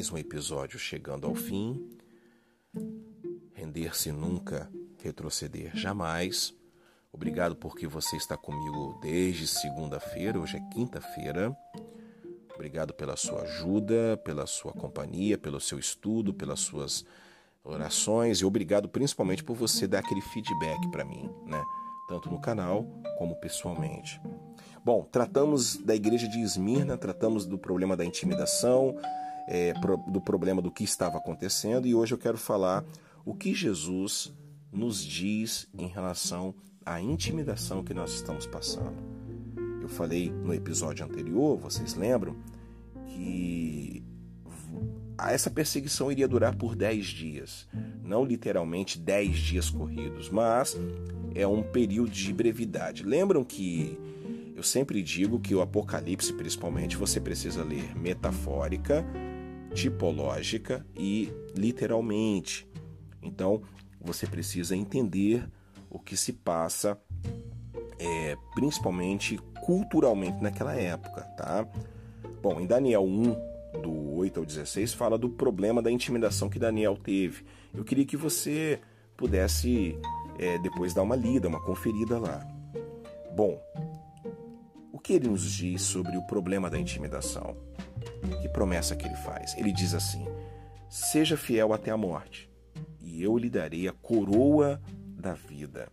[0.00, 1.86] mais um episódio chegando ao fim.
[3.52, 4.66] Render-se nunca,
[5.02, 6.54] retroceder jamais.
[7.12, 11.54] Obrigado porque você está comigo desde segunda-feira, hoje é quinta-feira.
[12.54, 17.04] Obrigado pela sua ajuda, pela sua companhia, pelo seu estudo, pelas suas
[17.62, 21.62] orações e obrigado principalmente por você dar aquele feedback para mim, né?
[22.08, 22.86] Tanto no canal
[23.18, 24.18] como pessoalmente.
[24.82, 28.96] Bom, tratamos da igreja de Esmirna, tratamos do problema da intimidação,
[29.48, 29.72] é,
[30.08, 32.84] do problema do que estava acontecendo e hoje eu quero falar
[33.24, 34.32] o que Jesus
[34.72, 36.54] nos diz em relação
[36.84, 38.96] à intimidação que nós estamos passando.
[39.82, 42.36] Eu falei no episódio anterior, vocês lembram,
[43.06, 44.04] que
[45.28, 47.68] essa perseguição iria durar por 10 dias.
[48.02, 50.76] Não literalmente 10 dias corridos, mas
[51.34, 53.02] é um período de brevidade.
[53.02, 53.98] Lembram que
[54.56, 59.04] eu sempre digo que o Apocalipse, principalmente, você precisa ler metafórica,
[59.74, 62.68] tipológica e literalmente.
[63.22, 63.62] Então,
[64.00, 65.48] você precisa entender
[65.88, 67.00] o que se passa,
[67.98, 71.66] é, principalmente culturalmente naquela época, tá?
[72.42, 76.96] Bom, em Daniel 1, do 8 ao 16, fala do problema da intimidação que Daniel
[76.96, 77.44] teve.
[77.74, 78.80] Eu queria que você
[79.16, 79.98] pudesse
[80.38, 82.46] é, depois dar uma lida, uma conferida lá.
[83.36, 83.60] Bom,
[85.10, 87.56] que ele nos diz sobre o problema da intimidação?
[88.40, 89.56] Que promessa que ele faz?
[89.56, 90.24] Ele diz assim:
[90.88, 92.50] Seja fiel até a morte,
[93.00, 94.80] e eu lhe darei a coroa
[95.16, 95.90] da vida.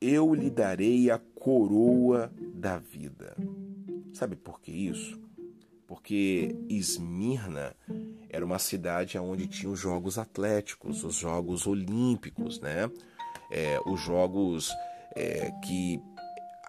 [0.00, 3.36] Eu lhe darei a coroa da vida.
[4.12, 5.20] Sabe por que isso?
[5.86, 7.74] Porque Esmirna
[8.28, 12.90] era uma cidade onde tinha os Jogos Atléticos, os Jogos Olímpicos, né?
[13.50, 14.72] É, os Jogos
[15.14, 16.00] é, que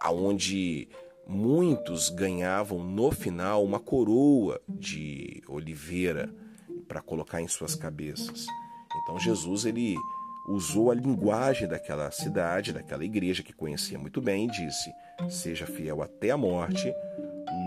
[0.00, 0.88] aonde
[1.26, 6.32] muitos ganhavam no final uma coroa de oliveira
[6.86, 8.46] para colocar em suas cabeças.
[9.02, 9.96] Então Jesus ele
[10.48, 14.92] usou a linguagem daquela cidade, daquela igreja que conhecia muito bem e disse:
[15.30, 16.92] "Seja fiel até a morte,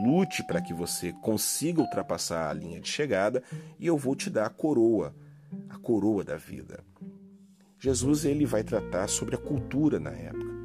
[0.05, 3.41] lute para que você consiga ultrapassar a linha de chegada
[3.79, 5.15] e eu vou te dar a coroa,
[5.69, 6.83] a coroa da vida."
[7.79, 10.55] Jesus ele vai tratar sobre a cultura na época.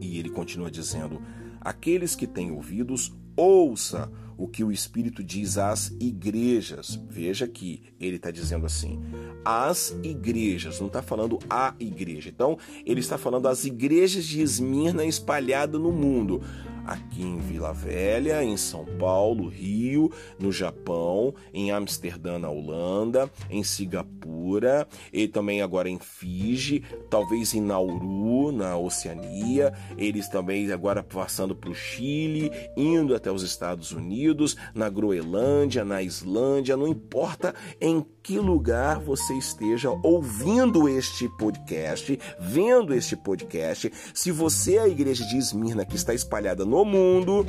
[0.00, 1.20] E ele continua dizendo:
[1.64, 7.00] Aqueles que têm ouvidos, ouça o que o Espírito diz às igrejas.
[7.08, 9.00] Veja que ele está dizendo assim:
[9.44, 12.28] as igrejas, não está falando a igreja.
[12.28, 16.42] Então, ele está falando as igrejas de Esmirna espalhadas no mundo
[16.86, 23.62] aqui em Vila Velha, em São Paulo, Rio, no Japão, em Amsterdã, na Holanda, em
[23.62, 31.54] Singapura, e também agora em Fiji, talvez em Nauru, na Oceania, eles também agora passando
[31.54, 38.04] para o Chile, indo até os Estados Unidos, na Groenlândia, na Islândia, não importa em
[38.22, 45.24] que lugar você esteja ouvindo este podcast, vendo este podcast, se você é a igreja
[45.26, 47.44] de Esmirna que está espalhada no mundo,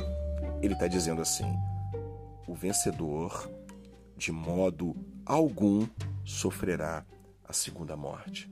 [0.60, 1.50] ele está dizendo assim:
[2.46, 3.50] o vencedor,
[4.14, 4.94] de modo
[5.24, 5.88] algum,
[6.22, 7.02] sofrerá
[7.42, 8.50] a segunda morte.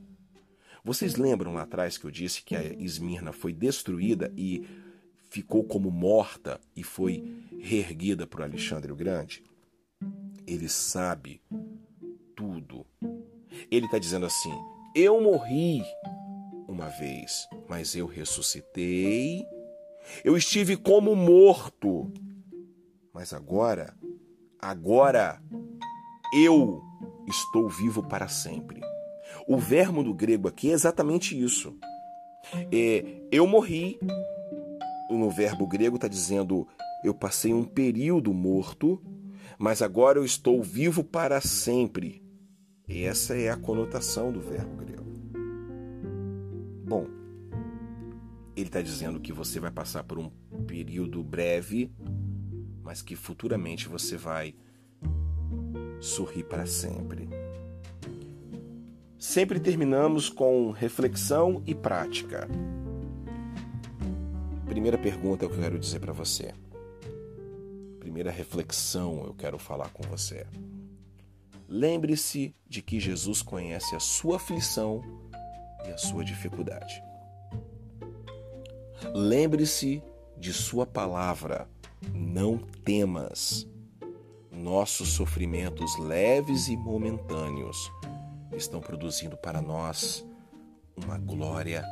[0.82, 4.66] Vocês lembram lá atrás que eu disse que a Esmirna foi destruída e
[5.30, 7.22] ficou como morta e foi
[7.60, 9.44] reerguida por Alexandre o Grande?
[10.46, 11.40] Ele sabe
[12.34, 12.84] tudo.
[13.70, 14.52] Ele está dizendo assim:
[14.94, 15.82] Eu morri
[16.66, 19.53] uma vez, mas eu ressuscitei.
[20.24, 22.12] Eu estive como morto,
[23.12, 23.94] mas agora,
[24.60, 25.40] agora
[26.34, 26.82] eu
[27.28, 28.80] estou vivo para sempre.
[29.46, 31.76] O verbo do grego aqui é exatamente isso.
[32.72, 33.98] É, eu morri.
[35.10, 36.66] No verbo grego está dizendo
[37.04, 39.00] eu passei um período morto,
[39.58, 42.22] mas agora eu estou vivo para sempre.
[42.88, 45.04] Essa é a conotação do verbo grego.
[46.86, 47.06] Bom,
[48.56, 50.30] ele está dizendo que você vai passar por um
[50.66, 51.92] período breve,
[52.82, 54.54] mas que futuramente você vai
[56.00, 57.28] sorrir para sempre.
[59.18, 62.46] Sempre terminamos com reflexão e prática.
[64.66, 66.52] Primeira pergunta que eu quero dizer para você.
[67.98, 70.46] Primeira reflexão eu quero falar com você.
[71.66, 75.00] Lembre-se de que Jesus conhece a sua aflição
[75.86, 77.02] e a sua dificuldade.
[79.16, 80.02] Lembre-se
[80.36, 81.68] de Sua palavra,
[82.12, 83.64] não temas.
[84.50, 87.92] Nossos sofrimentos leves e momentâneos
[88.56, 90.26] estão produzindo para nós
[90.96, 91.84] uma glória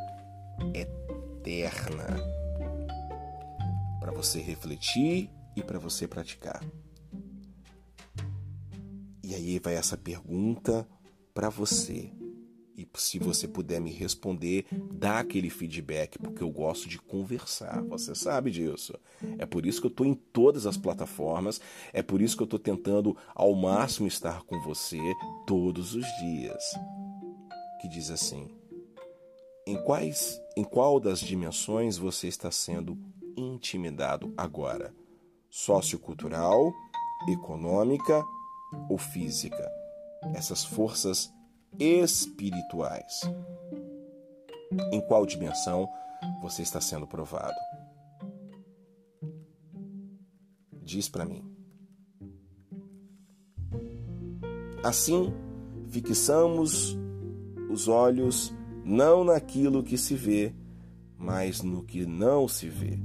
[0.75, 2.09] eterna.
[4.01, 6.61] Para você refletir e para você praticar.
[9.23, 10.85] E aí vai essa pergunta
[11.33, 12.11] para você.
[12.95, 17.83] Se você puder me responder, dá aquele feedback, porque eu gosto de conversar.
[17.85, 18.95] Você sabe disso.
[19.39, 21.61] É por isso que eu estou em todas as plataformas.
[21.93, 25.01] É por isso que eu estou tentando ao máximo estar com você
[25.47, 26.63] todos os dias.
[27.81, 28.51] Que diz assim:
[29.67, 32.99] em quais, em qual das dimensões você está sendo
[33.37, 34.95] intimidado agora?
[35.49, 36.73] Sociocultural,
[37.29, 38.23] econômica
[38.91, 39.71] ou física?
[40.35, 41.33] Essas forças
[41.79, 43.21] espirituais.
[44.93, 45.89] Em qual dimensão
[46.41, 47.55] você está sendo provado?
[50.83, 51.45] Diz para mim.
[54.83, 55.33] Assim,
[55.89, 56.99] fixamos
[57.71, 58.53] os olhos
[58.85, 60.53] não naquilo que se vê,
[61.17, 62.99] mas no que não se vê.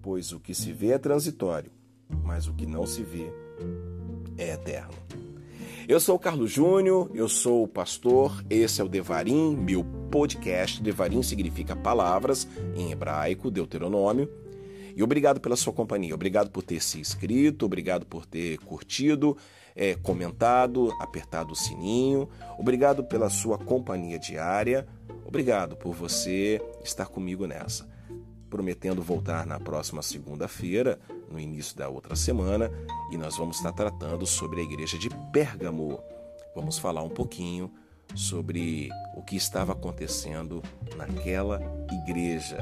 [0.00, 1.70] Pois o que se vê é transitório,
[2.24, 3.30] mas o que não se vê
[4.38, 4.94] é eterno.
[5.90, 10.80] Eu sou o Carlos Júnior, eu sou o pastor, esse é o Devarim, meu podcast.
[10.80, 12.46] Devarim significa palavras
[12.76, 14.30] em hebraico, Deuteronômio.
[14.94, 19.36] E obrigado pela sua companhia, obrigado por ter se inscrito, obrigado por ter curtido,
[19.74, 24.86] é, comentado, apertado o sininho, obrigado pela sua companhia diária,
[25.26, 27.84] obrigado por você estar comigo nessa
[28.50, 30.98] prometendo voltar na próxima segunda-feira,
[31.30, 32.70] no início da outra semana,
[33.10, 36.00] e nós vamos estar tratando sobre a igreja de Pérgamo.
[36.54, 37.72] Vamos falar um pouquinho
[38.14, 40.62] sobre o que estava acontecendo
[40.96, 41.60] naquela
[42.04, 42.58] igreja.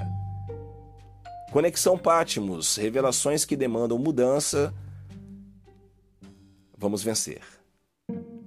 [1.50, 4.74] Conexão Pátimos, revelações que demandam mudança.
[6.76, 7.42] Vamos vencer.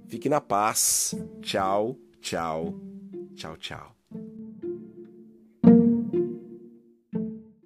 [0.06, 1.14] Fique na paz.
[1.40, 2.74] Tchau, tchau,
[3.34, 3.91] tchau, tchau.